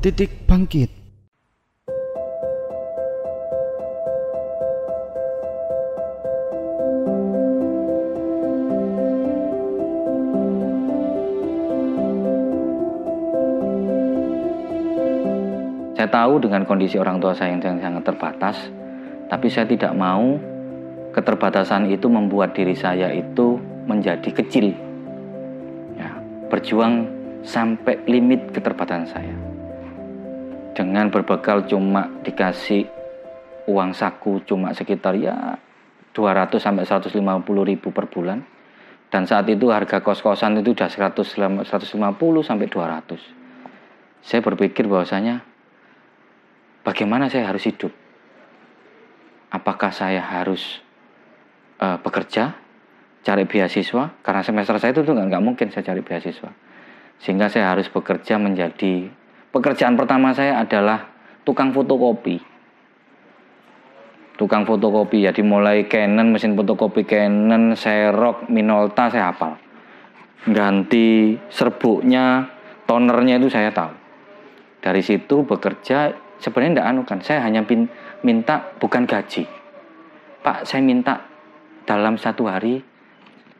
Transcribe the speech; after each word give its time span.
Titik 0.00 0.48
Bangkit. 0.48 0.88
Saya 15.92 16.08
tahu 16.08 16.40
dengan 16.40 16.64
kondisi 16.64 16.96
orang 16.96 17.20
tua 17.20 17.36
saya 17.36 17.60
yang 17.60 17.60
sangat 17.60 18.00
terbatas, 18.08 18.56
tapi 19.28 19.52
saya 19.52 19.68
tidak 19.68 19.92
mau 19.92 20.40
keterbatasan 21.12 21.92
itu 21.92 22.08
membuat 22.08 22.56
diri 22.56 22.72
saya 22.72 23.12
itu 23.12 23.60
menjadi 23.84 24.32
kecil. 24.32 24.72
Ya, 26.00 26.08
berjuang 26.48 27.04
sampai 27.44 28.00
limit 28.08 28.48
keterbatasan 28.56 29.04
saya. 29.04 29.49
Dengan 30.80 31.12
berbekal 31.12 31.68
cuma 31.68 32.08
dikasih 32.24 32.88
uang 33.68 33.92
saku 33.92 34.40
cuma 34.48 34.72
sekitar 34.72 35.12
ya 35.12 35.60
200 36.16 36.56
sampai 36.56 36.88
150 36.88 37.20
ribu 37.68 37.92
per 37.92 38.08
bulan. 38.08 38.40
Dan 39.12 39.28
saat 39.28 39.44
itu 39.52 39.68
harga 39.68 40.00
kos-kosan 40.00 40.56
itu 40.64 40.72
udah 40.72 40.88
100, 40.88 41.68
150 41.68 41.68
sampai 42.40 42.66
200. 42.72 44.24
Saya 44.24 44.40
berpikir 44.40 44.88
bahwasanya 44.88 45.44
bagaimana 46.80 47.28
saya 47.28 47.52
harus 47.52 47.68
hidup? 47.68 47.92
Apakah 49.52 49.92
saya 49.92 50.24
harus 50.24 50.80
uh, 51.76 52.00
bekerja, 52.00 52.56
cari 53.20 53.44
beasiswa? 53.44 54.16
Karena 54.24 54.40
semester 54.40 54.80
saya 54.80 54.96
itu 54.96 55.04
nggak 55.04 55.44
mungkin 55.44 55.68
saya 55.68 55.92
cari 55.92 56.00
beasiswa, 56.00 56.48
sehingga 57.20 57.52
saya 57.52 57.68
harus 57.76 57.92
bekerja 57.92 58.40
menjadi 58.40 59.19
pekerjaan 59.50 59.94
pertama 59.94 60.34
saya 60.34 60.58
adalah 60.62 61.10
tukang 61.46 61.70
fotokopi. 61.74 62.42
Tukang 64.38 64.64
fotokopi 64.64 65.28
ya 65.28 65.36
dimulai 65.36 65.84
Canon, 65.84 66.32
mesin 66.32 66.56
fotokopi 66.56 67.04
Canon, 67.04 67.76
Xerox, 67.76 68.48
Minolta 68.48 69.12
saya 69.12 69.30
hafal. 69.30 69.60
Ganti 70.48 71.36
serbuknya, 71.52 72.48
tonernya 72.88 73.36
itu 73.36 73.52
saya 73.52 73.68
tahu. 73.68 73.92
Dari 74.80 75.04
situ 75.04 75.44
bekerja 75.44 76.30
sebenarnya 76.40 76.80
tidak 76.80 76.88
anu 76.88 77.00
kan 77.04 77.20
saya 77.20 77.44
hanya 77.44 77.60
minta 78.24 78.72
bukan 78.80 79.04
gaji 79.04 79.44
pak 80.40 80.64
saya 80.64 80.80
minta 80.80 81.20
dalam 81.84 82.16
satu 82.16 82.48
hari 82.48 82.80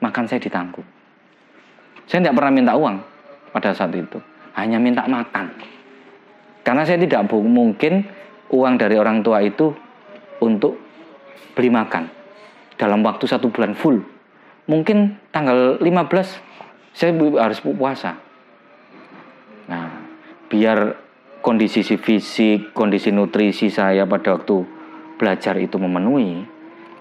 makan 0.01 0.25
saya 0.25 0.41
ditanggung 0.41 0.89
saya 2.09 2.25
tidak 2.25 2.41
pernah 2.41 2.53
minta 2.53 2.73
uang 2.73 2.97
pada 3.53 3.77
saat 3.77 3.93
itu 3.93 4.17
hanya 4.57 4.81
minta 4.81 5.05
makan 5.05 5.53
karena 6.71 6.87
saya 6.87 7.03
tidak 7.03 7.27
mungkin 7.35 8.07
uang 8.55 8.79
dari 8.79 8.95
orang 8.95 9.27
tua 9.27 9.43
itu 9.43 9.75
untuk 10.39 10.79
beli 11.59 11.67
makan 11.67 12.07
dalam 12.79 13.03
waktu 13.03 13.27
satu 13.27 13.51
bulan 13.51 13.75
full 13.75 13.99
mungkin 14.71 15.19
tanggal 15.35 15.83
15 15.83 16.95
saya 16.95 17.11
harus 17.43 17.59
puasa 17.59 18.15
nah 19.67 19.99
biar 20.47 21.11
kondisi 21.43 21.83
fisik, 21.83 22.71
kondisi 22.71 23.11
nutrisi 23.11 23.67
saya 23.67 24.07
pada 24.07 24.39
waktu 24.39 24.63
belajar 25.17 25.57
itu 25.57 25.77
memenuhi, 25.77 26.45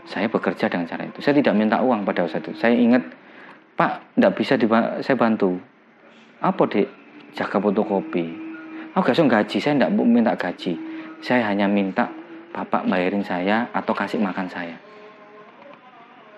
saya 0.07 0.27
bekerja 0.31 0.71
dengan 0.71 0.87
cara 0.87 1.07
itu. 1.07 1.19
Saya 1.19 1.39
tidak 1.39 1.55
minta 1.55 1.79
uang 1.83 2.03
pada 2.07 2.27
saat 2.27 2.43
itu. 2.47 2.55
Saya 2.55 2.75
ingat, 2.75 3.03
Pak, 3.75 4.15
tidak 4.15 4.33
bisa 4.35 4.55
saya 5.03 5.15
bantu. 5.19 5.59
Apa 6.39 6.67
dek? 6.67 6.87
Jaga 7.35 7.59
fotokopi. 7.59 8.48
Oh, 8.97 9.01
gak 9.05 9.17
gaji, 9.17 9.57
saya 9.61 9.77
tidak 9.77 9.91
minta 9.93 10.33
gaji. 10.33 10.73
Saya 11.21 11.45
hanya 11.51 11.69
minta 11.69 12.09
Bapak 12.49 12.89
bayarin 12.89 13.21
saya 13.21 13.69
atau 13.69 13.93
kasih 13.93 14.17
makan 14.17 14.49
saya. 14.49 14.73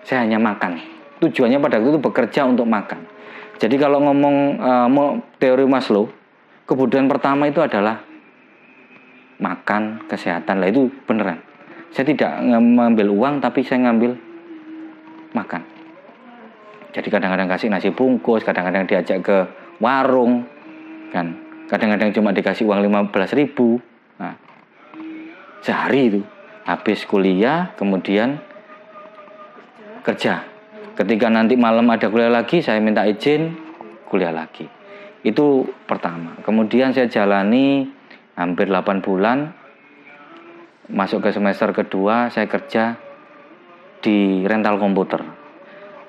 Saya 0.04 0.28
hanya 0.28 0.36
makan. 0.36 0.76
Tujuannya 1.24 1.56
pada 1.56 1.80
waktu 1.80 1.96
itu 1.96 2.00
bekerja 2.02 2.44
untuk 2.44 2.68
makan. 2.68 3.00
Jadi 3.56 3.80
kalau 3.80 4.02
ngomong 4.04 4.36
uh, 4.60 5.16
teori 5.40 5.64
Maslow, 5.64 6.10
kebutuhan 6.68 7.08
pertama 7.08 7.48
itu 7.48 7.64
adalah 7.64 8.04
makan, 9.40 10.04
kesehatan. 10.10 10.60
Lah 10.60 10.68
itu 10.68 10.90
beneran. 11.08 11.40
Saya 11.94 12.12
tidak 12.12 12.42
mengambil 12.44 13.08
uang 13.08 13.34
tapi 13.40 13.64
saya 13.64 13.88
ngambil 13.88 14.12
makan. 15.32 15.62
Jadi 16.92 17.08
kadang-kadang 17.08 17.48
kasih 17.48 17.72
nasi 17.72 17.88
bungkus, 17.88 18.44
kadang-kadang 18.44 18.84
diajak 18.84 19.24
ke 19.24 19.38
warung, 19.80 20.44
kan. 21.08 21.51
Kadang-kadang 21.70 22.10
cuma 22.12 22.30
dikasih 22.34 22.66
uang 22.68 22.84
15 22.84 23.38
ribu. 23.38 23.78
Nah, 24.18 24.34
sehari 25.62 26.12
itu. 26.12 26.20
Habis 26.62 27.02
kuliah, 27.10 27.74
kemudian 27.74 28.38
kerja. 30.06 30.46
Ketika 30.94 31.26
nanti 31.26 31.58
malam 31.58 31.90
ada 31.90 32.06
kuliah 32.06 32.30
lagi, 32.30 32.62
saya 32.62 32.78
minta 32.78 33.02
izin 33.02 33.56
kuliah 34.06 34.30
lagi. 34.30 34.70
Itu 35.26 35.66
pertama. 35.90 36.38
Kemudian 36.46 36.94
saya 36.94 37.10
jalani 37.10 37.90
hampir 38.38 38.70
8 38.70 39.02
bulan. 39.02 39.58
Masuk 40.92 41.24
ke 41.24 41.30
semester 41.34 41.72
kedua, 41.74 42.28
saya 42.30 42.46
kerja 42.46 43.00
di 44.02 44.44
rental 44.44 44.76
komputer. 44.78 45.24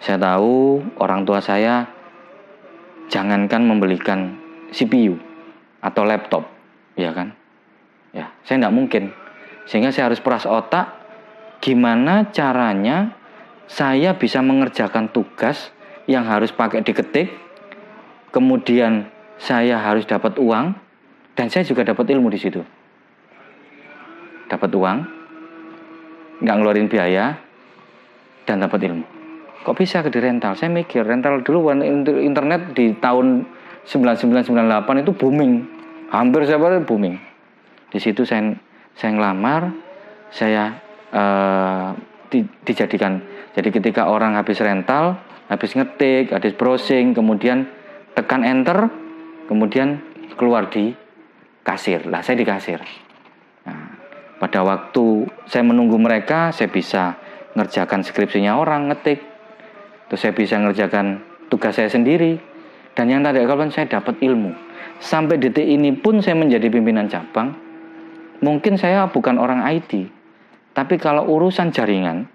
Saya 0.03 0.19
tahu 0.19 0.83
orang 0.99 1.23
tua 1.23 1.39
saya 1.39 1.87
jangankan 3.07 3.63
membelikan 3.63 4.35
CPU 4.73 5.32
atau 5.83 6.07
laptop, 6.07 6.47
ya 6.95 7.11
kan? 7.11 7.35
Ya, 8.15 8.31
saya 8.47 8.63
tidak 8.63 8.73
mungkin. 8.73 9.03
Sehingga 9.67 9.91
saya 9.91 10.07
harus 10.07 10.23
peras 10.23 10.47
otak 10.47 11.03
gimana 11.59 12.31
caranya 12.31 13.15
saya 13.67 14.15
bisa 14.15 14.39
mengerjakan 14.43 15.11
tugas 15.11 15.71
yang 16.07 16.27
harus 16.27 16.51
pakai 16.51 16.83
diketik 16.83 17.31
kemudian 18.33 19.07
saya 19.39 19.79
harus 19.79 20.03
dapat 20.03 20.35
uang 20.41 20.75
dan 21.37 21.47
saya 21.47 21.63
juga 21.63 21.85
dapat 21.85 22.09
ilmu 22.09 22.27
di 22.33 22.39
situ. 22.41 22.61
Dapat 24.49 24.69
uang, 24.73 24.97
nggak 26.43 26.55
ngeluarin 26.59 26.89
biaya, 26.91 27.37
dan 28.45 28.61
dapat 28.61 28.85
ilmu. 28.85 29.05
Kok 29.63 29.75
bisa 29.79 30.03
ke 30.03 30.11
di 30.11 30.19
rental? 30.19 30.59
Saya 30.59 30.69
mikir 30.69 31.07
rental 31.07 31.41
dulu 31.41 31.71
internet 32.19 32.75
di 32.75 32.91
tahun 32.99 33.47
9998 33.87 35.03
itu 35.03 35.11
booming, 35.11 35.53
hampir 36.07 36.47
saya 36.47 36.59
booming. 36.79 37.19
Di 37.91 37.99
situ 37.99 38.23
saya 38.23 38.55
saya 38.95 39.11
ngelamar, 39.17 39.73
saya 40.29 40.77
uh, 41.11 41.91
di, 42.29 42.45
dijadikan. 42.63 43.21
Jadi 43.53 43.69
ketika 43.69 44.09
orang 44.09 44.39
habis 44.39 44.57
rental, 44.63 45.19
habis 45.51 45.75
ngetik, 45.77 46.33
habis 46.33 46.53
browsing, 46.55 47.13
kemudian 47.13 47.69
tekan 48.13 48.45
enter 48.45 48.89
kemudian 49.49 50.01
keluar 50.39 50.71
di 50.71 50.95
kasir. 51.61 52.07
Lah 52.07 52.23
saya 52.23 52.39
di 52.39 52.45
kasir. 52.47 52.79
Nah, 53.67 53.99
pada 54.39 54.63
waktu 54.63 55.27
saya 55.45 55.63
menunggu 55.65 55.99
mereka 55.99 56.49
saya 56.55 56.71
bisa 56.71 57.19
ngerjakan 57.53 58.01
skripsinya 58.01 58.57
orang 58.57 58.89
ngetik. 58.89 59.21
Terus 60.09 60.19
saya 60.19 60.33
bisa 60.33 60.57
ngerjakan 60.61 61.21
tugas 61.49 61.77
saya 61.77 61.89
sendiri 61.89 62.52
dan 62.93 63.09
yang 63.09 63.21
tadi 63.25 63.43
kawan 63.45 63.69
saya 63.73 63.89
dapat 63.89 64.21
ilmu 64.21 64.53
sampai 65.01 65.41
detik 65.41 65.65
ini 65.65 65.93
pun 65.93 66.21
saya 66.21 66.37
menjadi 66.37 66.69
pimpinan 66.69 67.09
cabang 67.09 67.53
mungkin 68.39 68.77
saya 68.77 69.09
bukan 69.09 69.37
orang 69.41 69.65
IT 69.67 70.09
tapi 70.73 70.95
kalau 71.01 71.25
urusan 71.27 71.73
jaringan 71.73 72.29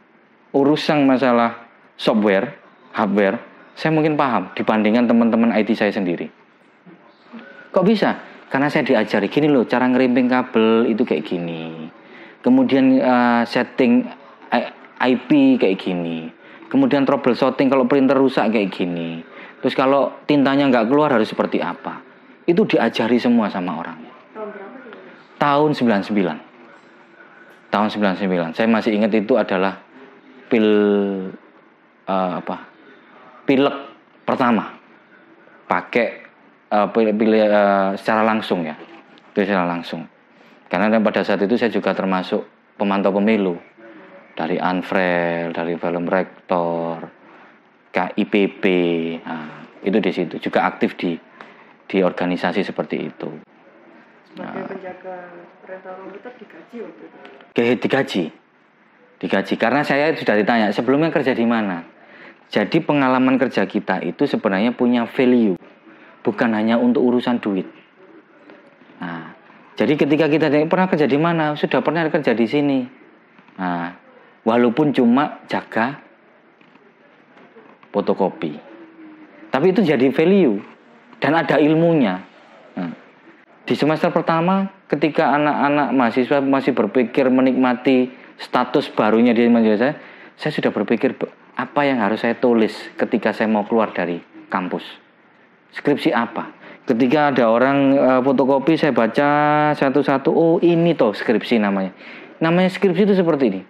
urusan 0.52 1.06
masalah 1.06 1.66
software 1.98 2.54
hardware 2.94 3.48
saya 3.78 3.94
mungkin 3.94 4.18
paham 4.18 4.50
dibandingkan 4.58 5.06
teman-teman 5.06 5.54
IT 5.54 5.70
saya 5.78 5.94
sendiri. 5.94 6.26
Kok 7.70 7.86
bisa? 7.86 8.18
Karena 8.50 8.66
saya 8.66 8.82
diajari 8.82 9.30
gini 9.30 9.46
loh, 9.46 9.70
cara 9.70 9.86
ngerimping 9.86 10.26
kabel 10.26 10.90
itu 10.90 11.06
kayak 11.06 11.22
gini. 11.22 11.86
Kemudian 12.42 12.98
uh, 12.98 13.46
setting 13.46 14.02
IP 14.98 15.62
kayak 15.62 15.78
gini. 15.78 16.26
Kemudian 16.66 17.06
troubleshooting 17.06 17.70
kalau 17.70 17.86
printer 17.86 18.18
rusak 18.18 18.50
kayak 18.50 18.74
gini. 18.74 19.22
Terus 19.58 19.74
kalau 19.74 20.14
tintanya 20.24 20.70
nggak 20.70 20.86
keluar 20.86 21.14
harus 21.14 21.28
seperti 21.28 21.58
apa. 21.58 22.00
Itu 22.48 22.64
diajari 22.64 23.18
semua 23.18 23.50
sama 23.50 23.76
orang. 23.76 23.98
Tahun 25.38 25.70
99. 25.74 27.70
Tahun 27.70 27.88
99. 27.92 28.56
Saya 28.56 28.68
masih 28.70 28.96
ingat 28.96 29.12
itu 29.14 29.34
adalah 29.36 29.78
pil 30.48 30.68
uh, 32.08 32.32
apa? 32.40 32.68
pilek 33.48 33.76
pertama 34.28 34.76
pakai 35.64 36.20
uh, 36.68 36.92
pilih, 36.92 37.16
pilih 37.16 37.48
uh, 37.48 37.96
secara 37.96 38.20
langsung 38.20 38.60
ya 38.60 38.76
pilih 39.32 39.48
secara 39.48 39.64
langsung 39.64 40.04
karena 40.68 40.92
pada 41.00 41.24
saat 41.24 41.40
itu 41.40 41.56
saya 41.56 41.72
juga 41.72 41.96
termasuk 41.96 42.44
pemantau 42.76 43.08
pemilu 43.16 43.56
dari 44.36 44.60
Anfrel 44.60 45.56
dari 45.56 45.80
film 45.80 46.04
rektor 46.04 47.08
KIPP 47.98 48.64
nah, 49.26 49.66
itu 49.82 49.98
di 49.98 50.10
situ. 50.14 50.34
Juga 50.38 50.70
aktif 50.70 50.94
di 50.94 51.18
di 51.88 51.98
organisasi 51.98 52.62
seperti 52.62 53.10
itu. 53.10 53.28
Sebagai 54.30 54.70
penjaga 54.70 55.16
rental 55.66 55.94
komputer 55.98 56.32
digaji 56.38 56.76
waktu 56.84 57.02
itu? 57.02 57.18
Digaji. 57.82 58.24
Digaji. 59.18 59.54
Karena 59.58 59.82
saya 59.82 60.14
sudah 60.14 60.38
ditanya 60.38 60.70
sebelumnya 60.70 61.10
kerja 61.10 61.34
di 61.34 61.42
mana? 61.42 61.82
Jadi 62.48 62.78
pengalaman 62.80 63.34
kerja 63.36 63.66
kita 63.66 63.98
itu 64.06 64.30
sebenarnya 64.30 64.76
punya 64.78 65.10
value. 65.10 65.58
Bukan 66.22 66.54
hanya 66.54 66.78
untuk 66.78 67.02
urusan 67.02 67.42
duit. 67.42 67.66
Nah 69.02 69.34
jadi 69.74 69.98
ketika 69.98 70.30
kita 70.30 70.46
pernah 70.70 70.86
kerja 70.86 71.10
di 71.10 71.18
mana? 71.18 71.58
Sudah 71.58 71.82
pernah 71.82 72.06
kerja 72.06 72.30
di 72.30 72.46
sini. 72.46 72.78
Nah 73.58 73.90
walaupun 74.46 74.94
cuma 74.94 75.42
jaga 75.50 76.07
fotokopi 77.94 78.58
tapi 79.48 79.72
itu 79.72 79.80
jadi 79.84 80.08
value 80.12 80.60
dan 81.18 81.34
ada 81.34 81.58
ilmunya 81.58 82.28
Nah, 82.78 82.94
di 83.66 83.74
semester 83.74 84.14
pertama 84.14 84.70
ketika 84.86 85.34
anak-anak 85.34 85.88
mahasiswa 85.90 86.38
masih 86.38 86.72
berpikir 86.78 87.26
menikmati 87.26 88.14
status 88.38 88.86
barunya 88.94 89.34
di 89.34 89.50
mahasiswa 89.50 89.98
saya, 90.38 90.50
sudah 90.54 90.70
berpikir 90.70 91.18
"Be- 91.18 91.34
apa 91.58 91.82
yang 91.82 91.98
harus 91.98 92.22
saya 92.22 92.38
tulis 92.38 92.70
ketika 92.94 93.34
saya 93.34 93.50
mau 93.50 93.66
keluar 93.66 93.90
dari 93.90 94.22
kampus. 94.46 94.86
Skripsi 95.74 96.14
apa? 96.14 96.54
Ketika 96.86 97.34
ada 97.34 97.50
orang 97.50 97.98
eh, 97.98 98.20
fotokopi 98.22 98.78
saya 98.78 98.94
baca 98.94 99.28
satu-satu, 99.74 100.30
oh 100.30 100.56
ini 100.62 100.94
toh 100.94 101.10
skripsi 101.12 101.58
namanya. 101.58 101.92
Namanya 102.38 102.70
skripsi 102.70 103.10
itu 103.10 103.14
seperti 103.18 103.44
ini. 103.50 103.62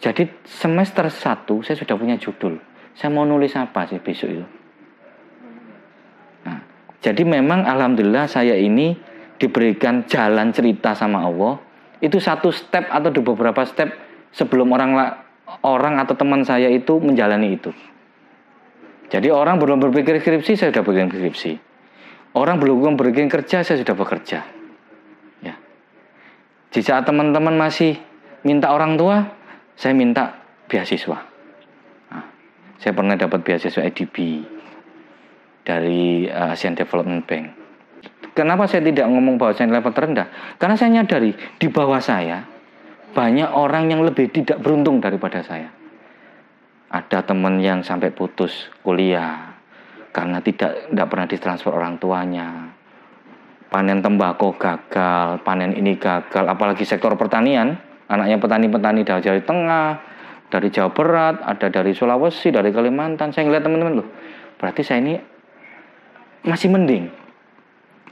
Jadi 0.00 0.24
semester 0.48 1.06
1 1.12 1.44
saya 1.62 1.76
sudah 1.76 1.94
punya 2.00 2.16
judul. 2.16 2.56
Saya 2.98 3.14
mau 3.14 3.22
nulis 3.22 3.54
apa 3.54 3.86
sih 3.86 4.02
besok 4.02 4.26
itu? 4.26 4.46
Nah, 6.42 6.58
jadi 6.98 7.22
memang 7.22 7.62
alhamdulillah 7.62 8.26
saya 8.26 8.58
ini 8.58 8.98
diberikan 9.38 10.02
jalan 10.10 10.50
cerita 10.50 10.98
sama 10.98 11.22
Allah. 11.22 11.62
Itu 12.02 12.18
satu 12.18 12.50
step 12.50 12.90
atau 12.90 13.14
beberapa 13.22 13.62
step 13.62 13.94
sebelum 14.34 14.74
orang 14.74 14.98
orang 15.62 16.02
atau 16.02 16.18
teman 16.18 16.42
saya 16.42 16.66
itu 16.66 16.98
menjalani 16.98 17.54
itu. 17.54 17.70
Jadi 19.14 19.30
orang 19.30 19.62
belum 19.62 19.78
berpikir 19.78 20.18
skripsi, 20.18 20.58
saya 20.58 20.74
sudah 20.74 20.82
berpikir 20.82 21.22
skripsi. 21.22 21.52
Orang 22.34 22.58
belum 22.58 22.98
berpikir 22.98 23.30
kerja, 23.30 23.62
saya 23.62 23.78
sudah 23.78 23.94
bekerja. 23.94 24.42
Ya. 25.38 25.54
Di 26.74 26.82
saat 26.82 27.06
teman-teman 27.06 27.54
masih 27.54 27.94
minta 28.42 28.74
orang 28.74 28.98
tua, 28.98 29.22
saya 29.78 29.94
minta 29.94 30.34
beasiswa. 30.66 31.27
Saya 32.78 32.94
pernah 32.94 33.18
dapat 33.18 33.42
beasiswa 33.42 33.82
EDB 33.82 34.46
dari 35.66 36.30
uh, 36.30 36.54
Asian 36.54 36.78
Development 36.78 37.26
Bank. 37.26 37.46
Kenapa 38.32 38.70
saya 38.70 38.86
tidak 38.86 39.10
ngomong 39.10 39.34
bahwa 39.34 39.50
saya 39.50 39.66
level 39.66 39.90
terendah? 39.90 40.30
Karena 40.62 40.78
saya 40.78 40.94
nyadari 40.94 41.34
di 41.58 41.66
bawah 41.66 41.98
saya 41.98 42.46
banyak 43.10 43.50
orang 43.50 43.90
yang 43.90 44.06
lebih 44.06 44.30
tidak 44.30 44.62
beruntung 44.62 45.02
daripada 45.02 45.42
saya. 45.42 45.74
Ada 46.88 47.26
teman 47.26 47.58
yang 47.58 47.82
sampai 47.82 48.14
putus 48.14 48.70
kuliah 48.86 49.58
karena 50.14 50.38
tidak 50.38 50.88
tidak 50.88 51.06
pernah 51.10 51.26
ditransfer 51.26 51.72
orang 51.74 51.98
tuanya. 51.98 52.72
Panen 53.68 54.00
tembakau 54.00 54.56
gagal, 54.56 55.44
panen 55.44 55.76
ini 55.76 56.00
gagal, 56.00 56.48
apalagi 56.48 56.88
sektor 56.88 57.12
pertanian, 57.20 57.76
anaknya 58.08 58.40
petani-petani 58.40 59.04
dari 59.04 59.20
Jawa 59.20 59.44
Tengah, 59.44 59.86
dari 60.48 60.68
Jawa 60.72 60.90
Barat, 60.92 61.44
ada 61.44 61.68
dari 61.68 61.92
Sulawesi, 61.92 62.48
dari 62.48 62.72
Kalimantan. 62.72 63.32
Saya 63.32 63.48
ngeliat 63.48 63.64
teman-teman 63.64 64.00
loh, 64.00 64.08
berarti 64.56 64.80
saya 64.80 65.04
ini 65.04 65.14
masih 66.44 66.72
mending 66.72 67.08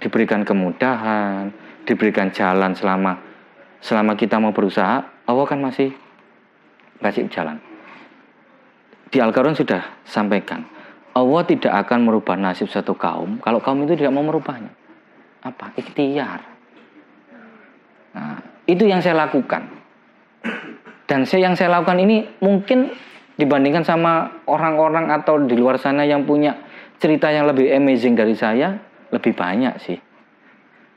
diberikan 0.00 0.44
kemudahan, 0.44 1.48
diberikan 1.88 2.28
jalan 2.32 2.76
selama 2.76 3.16
selama 3.80 4.12
kita 4.18 4.36
mau 4.36 4.52
berusaha, 4.52 5.04
Allah 5.24 5.46
kan 5.48 5.60
masih 5.60 5.94
kasih 7.00 7.28
jalan. 7.32 7.60
Di 9.08 9.22
Al-Quran 9.22 9.54
sudah 9.56 10.02
sampaikan, 10.04 10.66
Allah 11.16 11.42
tidak 11.48 11.72
akan 11.86 12.04
merubah 12.04 12.36
nasib 12.36 12.68
satu 12.68 12.92
kaum 12.98 13.40
kalau 13.40 13.62
kaum 13.62 13.80
itu 13.88 13.96
tidak 13.96 14.12
mau 14.12 14.26
merubahnya. 14.26 14.68
Apa? 15.46 15.72
Ikhtiar. 15.78 16.42
Nah, 18.16 18.40
itu 18.66 18.84
yang 18.84 19.00
saya 19.00 19.14
lakukan. 19.14 19.70
Dan 21.06 21.22
saya 21.22 21.50
yang 21.50 21.54
saya 21.54 21.70
lakukan 21.70 22.02
ini 22.02 22.26
mungkin 22.42 22.90
dibandingkan 23.38 23.86
sama 23.86 24.42
orang-orang 24.50 25.14
atau 25.14 25.38
di 25.38 25.54
luar 25.54 25.78
sana 25.78 26.02
yang 26.02 26.26
punya 26.26 26.58
cerita 26.98 27.30
yang 27.30 27.46
lebih 27.46 27.70
amazing 27.70 28.18
dari 28.18 28.34
saya, 28.34 28.74
lebih 29.14 29.38
banyak 29.38 29.74
sih. 29.78 29.98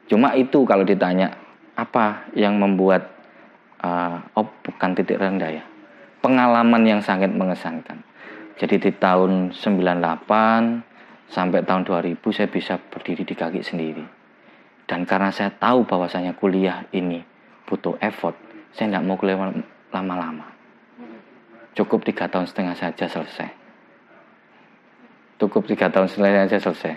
Cuma 0.09 0.33
itu 0.33 0.65
kalau 0.65 0.81
ditanya 0.81 1.37
apa 1.77 2.25
yang 2.33 2.57
membuat 2.57 3.05
uh, 3.85 4.17
oh 4.33 4.49
bukan 4.65 4.97
titik 4.97 5.21
rendah 5.21 5.61
ya. 5.61 5.63
Pengalaman 6.19 6.83
yang 6.83 7.01
sangat 7.05 7.29
mengesankan. 7.29 8.01
Jadi 8.59 8.75
di 8.75 8.91
tahun 8.91 9.55
98 9.55 11.31
sampai 11.31 11.63
tahun 11.63 11.87
2000 11.87 12.19
saya 12.35 12.49
bisa 12.51 12.75
berdiri 12.75 13.23
di 13.23 13.35
kaki 13.37 13.61
sendiri. 13.63 14.03
Dan 14.89 15.05
karena 15.05 15.29
saya 15.29 15.53
tahu 15.53 15.85
bahwasanya 15.85 16.33
kuliah 16.33 16.83
ini 16.91 17.21
butuh 17.69 17.95
effort, 18.01 18.33
saya 18.73 18.89
tidak 18.89 19.05
mau 19.05 19.15
kuliah 19.15 19.37
lama-lama. 19.93 20.47
Cukup 21.77 22.03
tiga 22.03 22.27
tahun 22.27 22.49
setengah 22.49 22.75
saja 22.75 23.05
selesai. 23.07 23.49
Cukup 25.39 25.69
tiga 25.69 25.87
tahun 25.87 26.11
setengah 26.11 26.45
saja 26.45 26.57
selesai. 26.59 26.93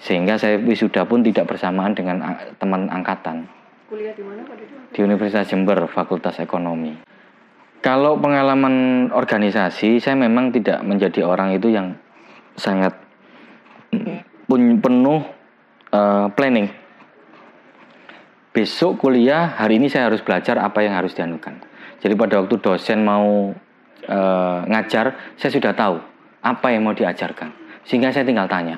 Sehingga 0.00 0.40
saya 0.40 0.56
wisuda 0.60 1.04
pun 1.04 1.20
tidak 1.20 1.50
bersamaan 1.50 1.92
dengan 1.92 2.22
teman 2.56 2.88
angkatan 2.88 3.44
kuliah 3.94 4.10
di 4.16 4.26
mana 4.26 4.42
di 4.90 5.00
Universitas 5.06 5.46
Jember, 5.46 5.86
Fakultas 5.86 6.42
Ekonomi. 6.42 6.98
Kalau 7.78 8.18
pengalaman 8.18 9.06
organisasi, 9.12 10.02
saya 10.02 10.16
memang 10.16 10.50
tidak 10.50 10.82
menjadi 10.82 11.22
orang 11.22 11.54
itu 11.54 11.70
yang 11.70 11.94
sangat 12.58 12.96
mm, 13.94 14.80
penuh 14.80 15.20
eh, 15.94 16.26
planning. 16.32 16.68
Besok 18.50 18.98
kuliah, 18.98 19.54
hari 19.54 19.78
ini 19.78 19.86
saya 19.86 20.10
harus 20.10 20.22
belajar 20.22 20.58
apa 20.58 20.82
yang 20.82 20.98
harus 20.98 21.14
dianukan. 21.14 21.60
Jadi 22.04 22.14
pada 22.20 22.44
waktu 22.44 22.60
dosen 22.60 23.00
mau 23.00 23.48
eh, 24.04 24.58
ngajar, 24.68 25.34
saya 25.40 25.50
sudah 25.50 25.72
tahu 25.72 25.96
apa 26.44 26.66
yang 26.68 26.84
mau 26.84 26.92
diajarkan. 26.92 27.48
Sehingga 27.88 28.12
saya 28.12 28.28
tinggal 28.28 28.44
tanya. 28.44 28.76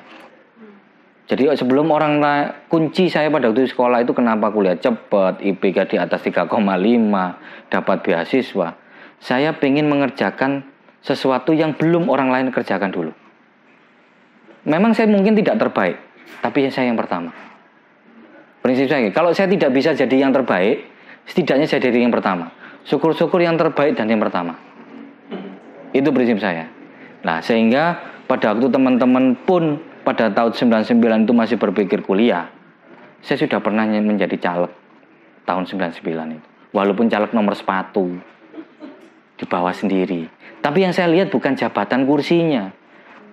Jadi 1.27 1.51
sebelum 1.59 1.91
orang 1.91 2.23
kunci 2.71 3.11
saya 3.11 3.27
pada 3.27 3.51
waktu 3.51 3.67
sekolah 3.67 3.99
itu 3.99 4.15
kenapa 4.15 4.47
kuliah 4.47 4.79
cepat, 4.79 5.43
IPK 5.43 5.91
di 5.91 5.95
atas 5.99 6.23
3,5, 6.23 6.47
dapat 7.67 7.97
beasiswa. 7.99 8.79
Saya 9.19 9.51
ingin 9.51 9.91
mengerjakan 9.91 10.63
sesuatu 11.03 11.51
yang 11.51 11.75
belum 11.75 12.07
orang 12.07 12.31
lain 12.31 12.47
kerjakan 12.55 12.95
dulu. 12.95 13.11
Memang 14.67 14.95
saya 14.95 15.11
mungkin 15.11 15.35
tidak 15.35 15.59
terbaik, 15.59 15.99
tapi 16.39 16.71
saya 16.71 16.91
yang 16.91 16.99
pertama. 16.99 17.35
Prinsip 18.63 18.87
saya, 18.87 19.11
kalau 19.11 19.35
saya 19.35 19.51
tidak 19.51 19.71
bisa 19.75 19.91
jadi 19.95 20.27
yang 20.27 20.31
terbaik, 20.31 20.87
setidaknya 21.27 21.67
saya 21.67 21.83
jadi 21.91 22.07
yang 22.07 22.11
pertama. 22.11 22.51
Syukur-syukur 22.87 23.43
yang 23.43 23.59
terbaik 23.59 23.99
dan 23.99 24.07
yang 24.07 24.23
pertama. 24.23 24.55
Itu 25.91 26.15
prinsip 26.15 26.39
saya. 26.39 26.71
Nah, 27.27 27.43
sehingga 27.43 27.99
pada 28.31 28.55
waktu 28.55 28.71
teman-teman 28.71 29.35
pun 29.43 29.83
pada 30.07 30.31
tahun 30.31 30.55
99 30.55 31.27
itu 31.27 31.33
masih 31.35 31.57
berpikir 31.59 31.99
kuliah, 32.07 32.47
saya 33.19 33.43
sudah 33.43 33.59
pernah 33.59 33.83
menjadi 33.83 34.39
caleg 34.39 34.71
tahun 35.43 35.67
99 35.67 36.39
itu. 36.39 36.47
Walaupun 36.71 37.11
caleg 37.11 37.31
nomor 37.35 37.59
sepatu 37.59 38.15
di 39.35 39.45
bawah 39.45 39.75
sendiri. 39.75 40.31
Tapi 40.63 40.87
yang 40.87 40.95
saya 40.95 41.11
lihat 41.11 41.27
bukan 41.27 41.59
jabatan 41.59 42.07
kursinya, 42.07 42.71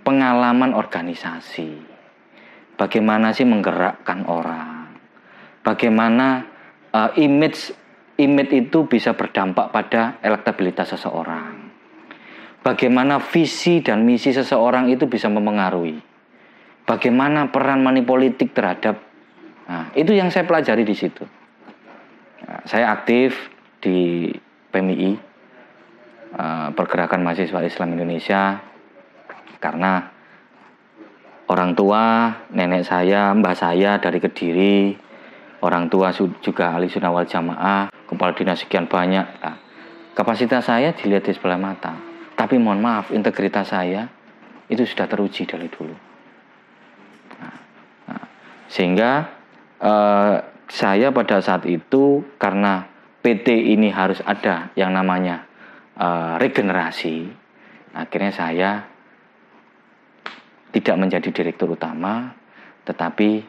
pengalaman 0.03 0.75
organisasi. 0.75 1.95
Bagaimana 2.75 3.31
sih 3.31 3.47
menggerakkan 3.47 4.27
orang? 4.27 4.99
Bagaimana 5.63 6.43
uh, 6.91 7.11
image 7.15 7.84
image 8.21 8.53
itu 8.55 8.87
bisa 8.87 9.17
berdampak 9.17 9.71
pada 9.71 10.19
elektabilitas 10.21 10.95
seseorang? 10.95 11.73
Bagaimana 12.65 13.21
visi 13.21 13.85
dan 13.85 14.09
misi 14.09 14.33
seseorang 14.33 14.89
itu 14.89 15.05
bisa 15.05 15.29
mempengaruhi? 15.29 16.01
Bagaimana 16.85 17.53
peran 17.53 17.85
money 17.85 18.05
politik 18.05 18.57
terhadap 18.57 19.15
Nah, 19.65 19.89
itu 19.97 20.13
yang 20.13 20.29
saya 20.29 20.45
pelajari 20.45 20.85
di 20.85 20.93
situ. 20.93 21.25
Nah, 22.45 22.61
saya 22.69 22.93
aktif 22.93 23.49
di 23.81 24.29
PMI, 24.69 25.17
uh, 26.37 26.69
Pergerakan 26.77 27.25
Mahasiswa 27.25 27.65
Islam 27.65 27.97
Indonesia, 27.97 28.61
karena 29.65 30.13
orang 31.49 31.73
tua, 31.73 32.05
nenek 32.53 32.85
saya, 32.85 33.33
mbah 33.33 33.57
saya 33.57 33.97
dari 33.97 34.21
Kediri, 34.21 34.93
orang 35.65 35.89
tua 35.89 36.13
juga 36.45 36.77
ahli 36.77 36.93
sunnah 36.93 37.09
wal 37.09 37.25
jamaah, 37.25 37.89
kepala 38.17 38.33
dinas 38.35 38.63
sekian 38.63 38.87
banyak. 38.87 39.27
Nah, 39.43 39.57
kapasitas 40.15 40.67
saya 40.67 40.95
dilihat 40.95 41.27
di 41.27 41.33
sebelah 41.35 41.59
mata. 41.61 41.95
Tapi 42.35 42.59
mohon 42.59 42.83
maaf, 42.83 43.15
integritas 43.15 43.71
saya 43.71 44.11
itu 44.67 44.83
sudah 44.83 45.07
teruji 45.07 45.47
dari 45.47 45.71
dulu. 45.71 45.95
Nah, 47.39 47.57
nah, 48.11 48.25
sehingga 48.67 49.11
eh, 49.79 50.37
saya 50.71 51.13
pada 51.13 51.39
saat 51.45 51.69
itu 51.69 52.25
karena 52.41 52.89
PT 53.25 53.73
ini 53.73 53.89
harus 53.89 54.21
ada 54.21 54.69
yang 54.77 54.93
namanya 54.93 55.49
uh, 55.97 56.37
regenerasi. 56.37 57.25
Akhirnya 57.97 58.33
saya 58.37 58.71
tidak 60.75 60.97
menjadi 61.01 61.29
direktur 61.33 61.73
utama, 61.73 62.37
tetapi 62.85 63.41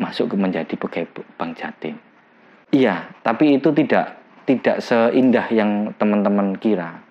masuk 0.00 0.34
ke 0.34 0.36
menjadi 0.40 0.74
pegawai 0.74 1.22
Bank 1.38 1.62
Jatim. 1.62 1.94
Iya, 2.72 3.12
tapi 3.20 3.60
itu 3.60 3.68
tidak 3.76 4.16
tidak 4.48 4.80
seindah 4.80 5.46
yang 5.52 5.92
teman-teman 6.00 6.56
kira. 6.56 7.04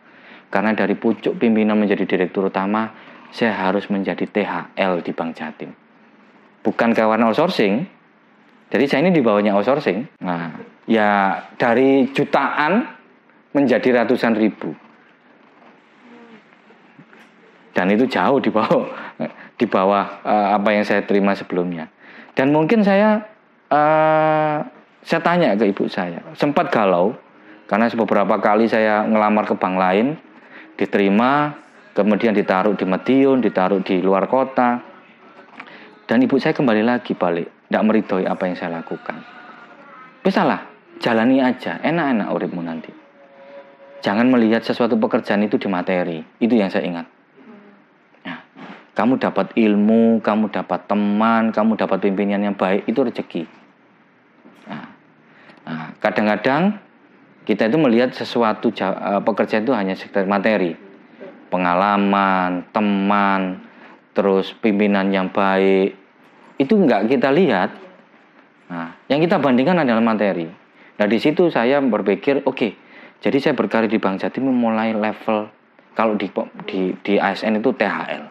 Karena 0.52 0.74
dari 0.74 0.98
pucuk 0.98 1.38
pimpinan 1.38 1.80
menjadi 1.80 2.04
direktur 2.04 2.50
utama, 2.50 2.92
saya 3.32 3.56
harus 3.56 3.88
menjadi 3.88 4.28
THL 4.28 5.06
di 5.06 5.12
Bank 5.16 5.32
Jatim. 5.38 5.72
Bukan 6.66 6.92
kawan 6.92 7.24
outsourcing, 7.24 7.88
jadi 8.72 8.86
saya 8.90 9.06
ini 9.06 9.12
di 9.14 9.22
bawahnya 9.24 9.52
outsourcing. 9.54 10.24
Nah, 10.24 10.56
ya 10.90 11.44
dari 11.56 12.10
jutaan 12.10 12.88
menjadi 13.54 14.04
ratusan 14.04 14.34
ribu. 14.34 14.74
Dan 17.72 17.88
itu 17.92 18.08
jauh 18.10 18.40
di 18.44 18.52
bawah 18.52 18.88
di 19.60 19.66
bawah 19.70 20.26
uh, 20.26 20.48
apa 20.58 20.70
yang 20.74 20.84
saya 20.88 21.06
terima 21.06 21.38
sebelumnya. 21.38 21.88
Dan 22.36 22.56
mungkin 22.56 22.84
saya 22.84 23.24
uh, 23.72 24.81
saya 25.02 25.22
tanya 25.22 25.58
ke 25.58 25.70
ibu 25.70 25.90
saya, 25.90 26.22
sempat 26.38 26.70
galau 26.70 27.18
karena 27.66 27.88
beberapa 27.94 28.38
kali 28.38 28.68
saya 28.68 29.08
ngelamar 29.08 29.48
ke 29.48 29.56
bank 29.56 29.76
lain, 29.80 30.08
diterima, 30.76 31.56
kemudian 31.96 32.36
ditaruh 32.36 32.76
di 32.76 32.84
Madiun, 32.84 33.40
ditaruh 33.40 33.80
di 33.80 34.04
luar 34.04 34.28
kota, 34.28 34.84
dan 36.06 36.18
ibu 36.20 36.36
saya 36.36 36.52
kembali 36.52 36.84
lagi 36.84 37.16
balik, 37.16 37.48
tidak 37.72 37.84
meridhoi 37.88 38.28
apa 38.28 38.44
yang 38.46 38.56
saya 38.60 38.78
lakukan. 38.84 39.24
Bisa 40.22 40.44
lah, 40.44 40.68
jalani 41.00 41.40
aja, 41.40 41.80
enak-enak 41.80 42.28
uripmu 42.28 42.62
nanti. 42.62 42.92
Jangan 44.02 44.28
melihat 44.28 44.66
sesuatu 44.66 45.00
pekerjaan 45.00 45.46
itu 45.46 45.56
di 45.56 45.72
materi, 45.72 46.20
itu 46.44 46.54
yang 46.58 46.68
saya 46.68 46.84
ingat. 46.84 47.08
Kamu 48.92 49.24
dapat 49.24 49.56
ilmu, 49.56 50.20
kamu 50.20 50.52
dapat 50.52 50.84
teman, 50.92 51.56
kamu 51.56 51.80
dapat 51.80 52.04
pimpinan 52.04 52.44
yang 52.44 52.60
baik, 52.60 52.84
itu 52.92 53.00
rezeki. 53.08 53.61
Nah, 55.68 55.94
kadang-kadang 56.02 56.78
kita 57.46 57.70
itu 57.70 57.78
melihat 57.78 58.14
sesuatu 58.14 58.70
uh, 58.82 59.22
pekerjaan 59.22 59.66
itu 59.66 59.74
hanya 59.74 59.94
sekedar 59.98 60.26
materi, 60.26 60.78
pengalaman, 61.50 62.66
teman, 62.72 63.62
terus 64.14 64.54
pimpinan 64.58 65.10
yang 65.10 65.30
baik, 65.30 65.98
itu 66.58 66.74
enggak 66.78 67.10
kita 67.10 67.30
lihat. 67.34 67.74
Nah, 68.72 68.96
yang 69.12 69.20
kita 69.20 69.42
bandingkan 69.42 69.82
adalah 69.84 70.02
materi. 70.02 70.48
Nah, 70.98 71.06
di 71.10 71.18
situ 71.18 71.50
saya 71.50 71.82
berpikir, 71.82 72.46
oke, 72.46 72.56
okay, 72.56 72.72
jadi 73.22 73.38
saya 73.38 73.54
berkarir 73.54 73.88
di 73.88 74.02
Bank 74.02 74.22
Jatim 74.22 74.50
memulai 74.50 74.98
level 74.98 75.62
kalau 75.94 76.18
di 76.18 76.28
di, 76.68 76.96
di 77.06 77.14
ASN 77.22 77.62
itu 77.62 77.72
THL 77.76 78.24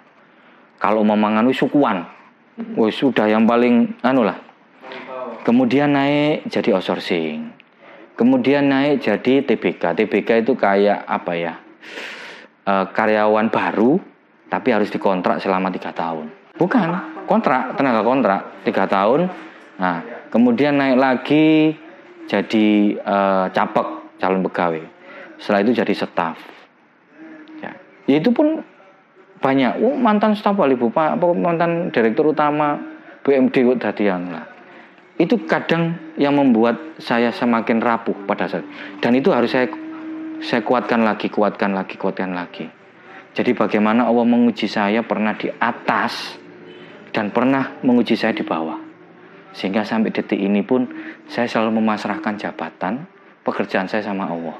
kalau 0.81 1.05
memangan 1.05 1.47
sukuan 1.53 2.05
wih 2.77 2.93
sudah 2.93 3.31
yang 3.31 3.47
paling 3.47 3.95
anu 4.03 4.27
lah 4.27 4.37
kemudian 5.45 5.95
naik 5.95 6.49
jadi 6.49 6.77
outsourcing. 6.77 7.53
Kemudian 8.17 8.69
naik 8.69 9.01
jadi 9.01 9.41
TBK 9.45 9.97
TBK 9.97 10.45
itu 10.45 10.53
kayak 10.53 11.09
apa 11.09 11.33
ya? 11.37 11.55
E, 12.69 12.73
karyawan 12.93 13.49
baru 13.49 13.97
tapi 14.53 14.69
harus 14.75 14.93
dikontrak 14.93 15.41
selama 15.41 15.73
tiga 15.73 15.95
tahun. 15.97 16.29
Bukan 16.61 16.89
kontrak 17.25 17.81
tenaga 17.81 18.05
kontrak 18.05 18.41
tiga 18.69 18.85
tahun. 18.85 19.33
Nah 19.81 20.29
kemudian 20.29 20.77
naik 20.77 20.99
lagi 21.01 21.73
jadi 22.29 22.69
e, 23.01 23.17
capek 23.57 24.19
calon 24.21 24.45
pegawai. 24.45 24.85
Setelah 25.41 25.65
itu 25.65 25.73
jadi 25.73 25.95
staf 25.97 26.61
ya 28.11 28.19
itu 28.19 28.35
pun 28.35 28.59
banyak. 29.39 29.79
Oh, 29.81 29.95
mantan 29.95 30.35
staf 30.35 30.59
wali 30.59 30.75
bapak 30.75 31.15
mantan 31.39 31.95
direktur 31.95 32.35
utama 32.35 32.75
BMD 33.23 33.55
kok 33.55 33.79
dadian 33.79 34.35
lah 34.35 34.50
itu 35.21 35.45
kadang 35.45 36.01
yang 36.17 36.33
membuat 36.33 36.97
saya 36.97 37.29
semakin 37.29 37.85
rapuh 37.85 38.17
pada 38.25 38.49
saat 38.49 38.65
dan 39.05 39.13
itu 39.13 39.29
harus 39.29 39.53
saya 39.53 39.69
saya 40.41 40.65
kuatkan 40.65 41.05
lagi 41.05 41.29
kuatkan 41.29 41.77
lagi 41.77 42.01
kuatkan 42.01 42.33
lagi. 42.33 42.65
Jadi 43.31 43.55
bagaimana 43.55 44.09
Allah 44.09 44.27
menguji 44.27 44.67
saya 44.67 45.05
pernah 45.05 45.37
di 45.37 45.53
atas 45.61 46.41
dan 47.13 47.31
pernah 47.31 47.79
menguji 47.85 48.19
saya 48.19 48.35
di 48.35 48.43
bawah. 48.43 48.81
Sehingga 49.55 49.85
sampai 49.85 50.11
detik 50.11 50.39
ini 50.41 50.65
pun 50.65 50.89
saya 51.29 51.47
selalu 51.47 51.79
memasrahkan 51.79 52.41
jabatan 52.41 53.07
pekerjaan 53.45 53.87
saya 53.87 54.03
sama 54.03 54.27
Allah. 54.27 54.57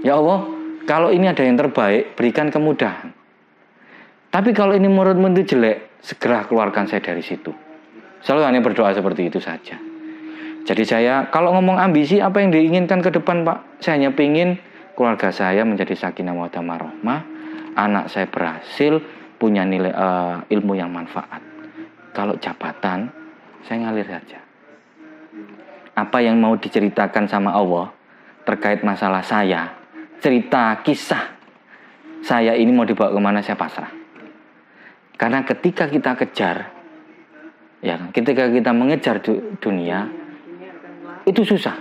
Ya 0.00 0.16
Allah 0.16 0.48
kalau 0.86 1.10
ini 1.10 1.28
ada 1.28 1.42
yang 1.42 1.56
terbaik 1.56 2.14
berikan 2.16 2.48
kemudahan. 2.48 3.12
Tapi 4.30 4.50
kalau 4.54 4.74
ini 4.74 4.86
menurutmu 4.90 5.30
itu 5.34 5.54
jelek, 5.54 6.02
segera 6.02 6.44
keluarkan 6.44 6.90
saya 6.90 7.00
dari 7.00 7.22
situ. 7.22 7.63
Selalu 8.24 8.42
hanya 8.48 8.60
berdoa 8.64 8.90
seperti 8.96 9.28
itu 9.28 9.36
saja. 9.36 9.76
Jadi 10.64 10.82
saya 10.88 11.28
kalau 11.28 11.52
ngomong 11.60 11.76
ambisi 11.76 12.24
apa 12.24 12.40
yang 12.40 12.48
diinginkan 12.48 13.04
ke 13.04 13.12
depan 13.12 13.44
Pak? 13.44 13.84
Saya 13.84 14.00
hanya 14.00 14.16
ingin 14.16 14.56
keluarga 14.96 15.28
saya 15.28 15.60
menjadi 15.60 15.92
sakinah 15.92 16.32
mawaddah 16.32 16.64
warahmah, 16.64 17.20
anak 17.76 18.08
saya 18.08 18.24
berhasil 18.32 18.96
punya 19.36 19.68
nilai 19.68 19.92
uh, 19.92 20.40
ilmu 20.48 20.72
yang 20.72 20.88
manfaat. 20.88 21.44
Kalau 22.16 22.40
jabatan 22.40 23.12
saya 23.68 23.76
ngalir 23.84 24.08
saja. 24.08 24.40
Apa 25.94 26.24
yang 26.24 26.40
mau 26.40 26.56
diceritakan 26.56 27.28
sama 27.28 27.52
Allah 27.52 27.92
terkait 28.48 28.80
masalah 28.80 29.20
saya, 29.20 29.68
cerita 30.24 30.80
kisah 30.80 31.36
saya 32.24 32.56
ini 32.56 32.72
mau 32.72 32.88
dibawa 32.88 33.12
ke 33.12 33.20
mana 33.20 33.44
saya 33.44 33.60
pasrah. 33.60 33.92
Karena 35.14 35.44
ketika 35.46 35.86
kita 35.86 36.18
kejar, 36.18 36.73
ya, 37.84 38.08
ketika 38.16 38.48
kita 38.48 38.72
mengejar 38.72 39.20
dunia, 39.60 40.08
itu 41.28 41.44
susah. 41.44 41.76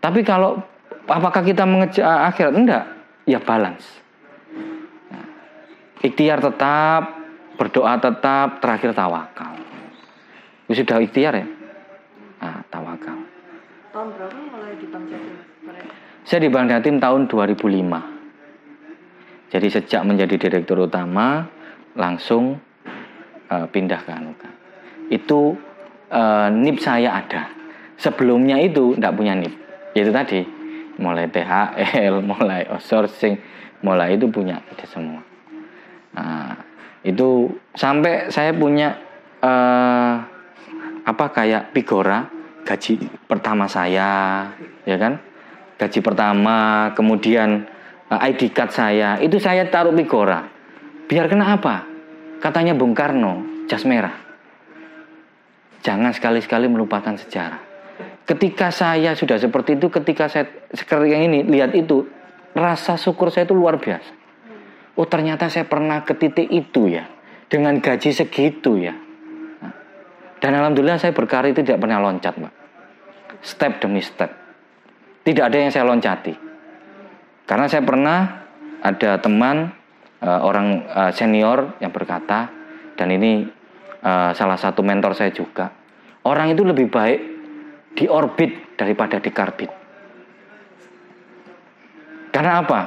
Tapi 0.00 0.22
kalau 0.22 0.62
apakah 1.10 1.42
kita 1.42 1.66
mengejar 1.66 2.30
akhirat? 2.30 2.54
Enggak, 2.54 2.86
ya 3.26 3.42
balance. 3.42 3.84
Nah, 5.10 5.26
ikhtiar 6.00 6.38
tetap, 6.38 7.18
berdoa 7.58 7.98
tetap, 7.98 8.62
terakhir 8.62 8.94
tawakal. 8.94 9.58
Sudah 10.70 11.02
ikhtiar 11.02 11.34
ya? 11.34 11.46
Nah, 12.40 12.62
tawakal. 12.70 13.18
Tahun 13.90 14.08
berapa 14.14 14.38
mulai 14.54 14.78
di 14.78 14.86
Jatim? 14.86 15.34
Saya 16.22 16.46
di 16.46 16.48
Bank 16.48 16.70
Jatim 16.70 17.02
tahun 17.02 17.26
2005. 17.26 19.50
Jadi 19.50 19.66
sejak 19.66 20.06
menjadi 20.06 20.38
direktur 20.38 20.86
utama 20.86 21.50
langsung 21.98 22.62
uh, 23.50 23.66
pindah 23.68 24.00
ke 24.06 24.10
Anuka. 24.14 24.50
Itu 25.10 25.58
uh, 26.08 26.48
NIP 26.48 26.78
saya 26.80 27.18
ada. 27.20 27.50
Sebelumnya 28.00 28.56
itu 28.62 28.96
tidak 28.96 29.18
punya 29.18 29.36
NIP. 29.36 29.54
Yaitu 29.92 30.14
tadi 30.14 30.40
mulai 30.96 31.26
THL, 31.28 32.22
mulai 32.30 32.64
outsourcing, 32.70 33.36
mulai 33.82 34.16
itu 34.16 34.30
punya 34.30 34.62
itu 34.70 34.86
semua. 34.86 35.20
Nah, 36.14 36.56
itu 37.02 37.50
sampai 37.74 38.30
saya 38.30 38.54
punya 38.54 38.96
uh, 39.42 40.14
apa 41.04 41.24
kayak 41.34 41.74
Pigora 41.74 42.28
gaji 42.62 43.02
pertama 43.26 43.66
saya, 43.66 44.46
ya 44.84 44.96
kan? 45.00 45.18
Gaji 45.80 46.00
pertama, 46.04 46.92
kemudian 46.92 47.64
Eh, 48.10 48.20
ID 48.34 48.50
card 48.50 48.74
saya 48.74 49.22
itu 49.22 49.38
saya 49.38 49.70
taruh 49.70 49.94
Pigora 49.94 50.42
biar 51.06 51.30
kena 51.30 51.54
apa 51.54 51.86
katanya 52.40 52.74
Bung 52.74 52.96
Karno 52.96 53.64
jas 53.68 53.86
merah. 53.86 54.16
Jangan 55.80 56.12
sekali-sekali 56.12 56.68
melupakan 56.68 57.16
sejarah. 57.16 57.60
Ketika 58.28 58.68
saya 58.72 59.16
sudah 59.16 59.40
seperti 59.40 59.80
itu 59.80 59.88
ketika 59.88 60.28
saya 60.28 60.48
seperti 60.72 61.12
yang 61.12 61.30
ini 61.32 61.44
lihat 61.46 61.72
itu 61.72 62.04
rasa 62.52 63.00
syukur 63.00 63.32
saya 63.32 63.48
itu 63.48 63.56
luar 63.56 63.80
biasa. 63.80 64.12
Oh 64.98 65.06
ternyata 65.08 65.48
saya 65.48 65.64
pernah 65.64 66.04
ke 66.04 66.12
titik 66.18 66.48
itu 66.50 66.90
ya 66.90 67.08
dengan 67.48 67.80
gaji 67.80 68.10
segitu 68.12 68.76
ya. 68.76 68.94
Dan 70.40 70.56
alhamdulillah 70.56 70.96
saya 70.96 71.12
berkarir 71.12 71.52
tidak 71.52 71.80
pernah 71.80 72.00
loncat 72.00 72.34
mbak. 72.36 72.54
Step 73.40 73.80
demi 73.80 74.00
step. 74.00 74.32
Tidak 75.20 75.44
ada 75.44 75.56
yang 75.56 75.72
saya 75.72 75.84
loncati. 75.84 76.32
Karena 77.44 77.66
saya 77.68 77.84
pernah 77.84 78.46
ada 78.80 79.20
teman 79.20 79.79
uh, 80.22 80.40
orang 80.44 80.84
uh, 80.88 81.10
senior 81.12 81.76
yang 81.80 81.92
berkata 81.92 82.48
dan 82.96 83.08
ini 83.12 83.44
uh, 84.04 84.30
salah 84.36 84.56
satu 84.60 84.84
mentor 84.84 85.16
saya 85.16 85.32
juga. 85.32 85.72
Orang 86.24 86.52
itu 86.52 86.64
lebih 86.64 86.92
baik 86.92 87.20
di 87.96 88.04
orbit 88.06 88.76
daripada 88.76 89.16
di 89.18 89.30
karbit. 89.32 89.70
Karena 92.30 92.62
apa? 92.62 92.80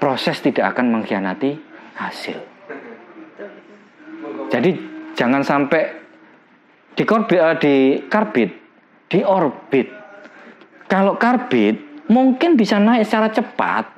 Proses 0.00 0.42
tidak 0.42 0.74
akan 0.74 1.00
mengkhianati 1.00 1.50
hasil. 1.96 2.38
Jadi 4.50 4.70
jangan 5.14 5.46
sampai 5.46 5.82
di 6.94 7.04
korbit, 7.06 7.38
eh, 7.38 7.56
di 7.58 7.74
karbit, 8.10 8.50
di 9.08 9.20
orbit. 9.22 9.88
Kalau 10.90 11.16
karbit 11.16 12.06
mungkin 12.10 12.58
bisa 12.58 12.78
naik 12.78 13.06
secara 13.06 13.30
cepat. 13.30 13.94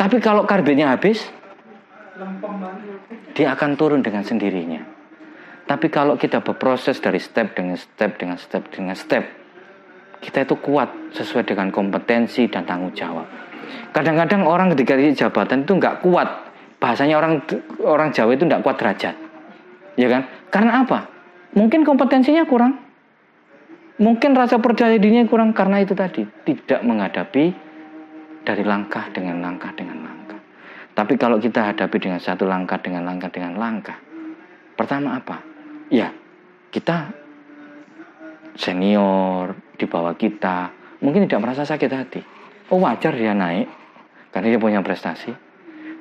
Tapi 0.00 0.16
kalau 0.16 0.48
karbitnya 0.48 0.96
habis, 0.96 1.28
dia 3.36 3.52
akan 3.52 3.76
turun 3.76 4.00
dengan 4.00 4.24
sendirinya. 4.24 4.80
Tapi 5.68 5.92
kalau 5.92 6.16
kita 6.16 6.40
berproses 6.40 7.04
dari 7.04 7.20
step 7.20 7.52
dengan 7.52 7.76
step 7.76 8.16
dengan 8.16 8.40
step 8.40 8.64
dengan 8.72 8.96
step, 8.96 9.28
kita 10.24 10.48
itu 10.48 10.56
kuat 10.56 11.12
sesuai 11.12 11.44
dengan 11.44 11.68
kompetensi 11.68 12.48
dan 12.48 12.64
tanggung 12.64 12.96
jawab. 12.96 13.28
Kadang-kadang 13.92 14.48
orang 14.48 14.72
ketika 14.72 14.96
di 14.96 15.12
jabatan 15.12 15.68
itu 15.68 15.76
nggak 15.76 16.00
kuat. 16.00 16.48
Bahasanya 16.80 17.20
orang 17.20 17.44
orang 17.84 18.08
Jawa 18.08 18.32
itu 18.32 18.48
nggak 18.48 18.64
kuat 18.64 18.80
derajat. 18.80 19.12
Ya 20.00 20.08
kan? 20.08 20.24
Karena 20.48 20.80
apa? 20.80 21.12
Mungkin 21.52 21.84
kompetensinya 21.84 22.48
kurang. 22.48 22.80
Mungkin 24.00 24.32
rasa 24.32 24.56
percaya 24.56 24.96
dirinya 24.96 25.28
kurang 25.28 25.52
karena 25.52 25.84
itu 25.84 25.92
tadi 25.92 26.24
tidak 26.48 26.80
menghadapi 26.80 27.52
dari 28.44 28.64
langkah 28.64 29.08
dengan 29.12 29.42
langkah 29.44 29.72
dengan 29.76 30.04
langkah. 30.04 30.40
Tapi 30.94 31.14
kalau 31.16 31.40
kita 31.40 31.72
hadapi 31.72 31.96
dengan 31.96 32.20
satu 32.20 32.44
langkah 32.44 32.80
dengan 32.80 33.06
langkah 33.06 33.30
dengan 33.32 33.56
langkah, 33.56 33.96
pertama 34.76 35.16
apa? 35.16 35.40
Ya, 35.90 36.12
kita 36.70 37.10
senior 38.56 39.56
di 39.78 39.86
bawah 39.88 40.14
kita 40.14 40.70
mungkin 41.00 41.24
tidak 41.26 41.40
merasa 41.42 41.64
sakit 41.64 41.90
hati. 41.90 42.20
Oh 42.70 42.78
wajar 42.78 43.16
dia 43.16 43.34
naik 43.34 43.66
karena 44.30 44.46
dia 44.54 44.60
punya 44.60 44.80
prestasi. 44.84 45.32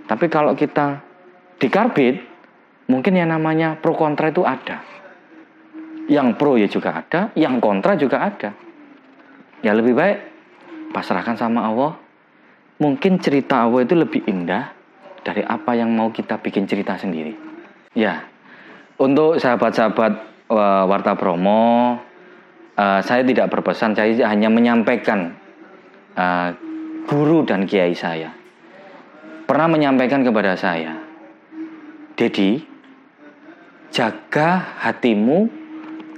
Tapi 0.06 0.26
kalau 0.30 0.54
kita 0.54 1.02
di 1.62 1.68
karbit, 1.70 2.16
mungkin 2.90 3.14
yang 3.18 3.30
namanya 3.30 3.78
pro 3.78 3.94
kontra 3.94 4.30
itu 4.34 4.42
ada. 4.46 4.82
Yang 6.10 6.28
pro 6.42 6.58
ya 6.58 6.66
juga 6.66 7.06
ada, 7.06 7.30
yang 7.38 7.62
kontra 7.62 7.94
juga 7.94 8.26
ada. 8.26 8.50
Ya 9.62 9.78
lebih 9.78 9.94
baik 9.94 10.18
pasrahkan 10.94 11.38
sama 11.38 11.70
Allah. 11.70 11.94
Mungkin 12.80 13.20
cerita 13.20 13.68
Allah 13.68 13.84
itu 13.84 13.96
lebih 13.96 14.24
indah 14.28 14.72
dari 15.22 15.44
apa 15.44 15.76
yang 15.76 15.92
mau 15.92 16.10
kita 16.16 16.40
bikin 16.40 16.64
cerita 16.64 16.96
sendiri. 16.96 17.36
Ya, 17.92 18.24
untuk 18.96 19.36
sahabat-sahabat 19.36 20.14
uh, 20.48 20.84
Warta 20.88 21.20
Bromo, 21.20 22.00
uh, 22.80 23.00
saya 23.04 23.22
tidak 23.28 23.52
berpesan, 23.52 24.00
saya 24.00 24.16
hanya 24.32 24.48
menyampaikan 24.48 25.36
uh, 26.16 26.56
guru 27.04 27.44
dan 27.44 27.68
kiai 27.68 27.92
saya 27.92 28.40
pernah 29.50 29.66
menyampaikan 29.66 30.22
kepada 30.22 30.54
saya, 30.54 30.94
Dedi, 32.14 32.62
jaga 33.90 34.78
hatimu 34.78 35.50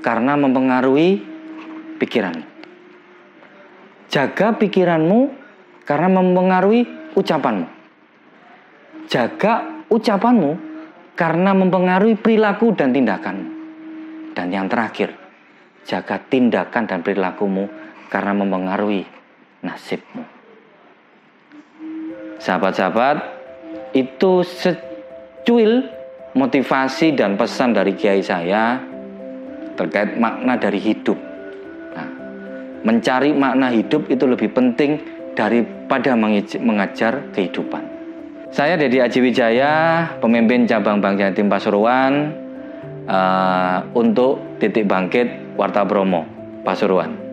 karena 0.04 0.36
mempengaruhi 0.36 1.24
pikiranmu. 1.96 2.44
Jaga 4.12 4.60
pikiranmu 4.60 5.41
karena 5.92 6.08
mempengaruhi 6.08 7.12
ucapanmu. 7.20 7.68
Jaga 9.12 9.84
ucapanmu 9.92 10.52
karena 11.20 11.52
mempengaruhi 11.52 12.16
perilaku 12.16 12.72
dan 12.72 12.96
tindakanmu. 12.96 13.50
Dan 14.32 14.48
yang 14.56 14.72
terakhir, 14.72 15.12
jaga 15.84 16.16
tindakan 16.32 16.88
dan 16.88 17.04
perilakumu 17.04 17.68
karena 18.08 18.32
mempengaruhi 18.32 19.04
nasibmu 19.60 20.42
sahabat-sahabat 22.42 23.18
itu 23.94 24.42
secuil 24.42 25.86
motivasi 26.34 27.14
dan 27.14 27.38
pesan 27.38 27.78
dari 27.78 27.94
kiai 27.94 28.26
saya 28.26 28.82
terkait 29.78 30.18
makna 30.18 30.58
dari 30.58 30.82
hidup. 30.82 31.18
Nah, 31.94 32.08
mencari 32.82 33.32
makna 33.38 33.70
hidup 33.70 34.10
itu 34.10 34.26
lebih 34.26 34.50
penting 34.52 34.98
daripada 35.92 36.16
mengajar 36.64 37.36
kehidupan. 37.36 37.84
Saya 38.56 38.80
Dedi 38.80 39.04
Aji 39.04 39.20
Wijaya, 39.20 40.08
pemimpin 40.24 40.64
cabang 40.64 41.04
Bank 41.04 41.20
Jatim 41.20 41.52
Pasuruan 41.52 42.32
uh, 43.12 43.84
untuk 43.92 44.40
titik 44.64 44.88
bangkit 44.88 45.56
Warta 45.60 45.84
Bromo 45.84 46.24
Pasuruan. 46.64 47.31